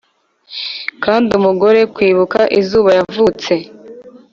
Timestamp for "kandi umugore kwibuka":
1.03-2.39